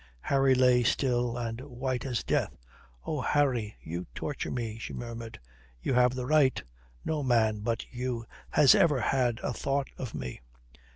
[0.21, 2.57] Harry lay still and white as death....
[3.05, 5.39] "Oh, Harry, you torture me," she murmured.
[5.79, 6.59] "You have the right.
[7.05, 10.41] No man but you has ever had a thought of me.